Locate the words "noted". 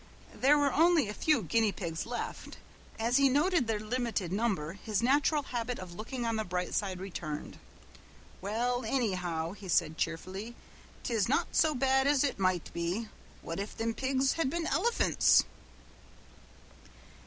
3.29-3.67